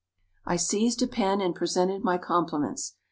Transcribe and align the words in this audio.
I 0.47 0.55
seized 0.55 1.03
a 1.03 1.07
pen, 1.07 1.41
and 1.41 1.53
presented 1.53 2.03
my 2.03 2.17
compliments. 2.17 2.95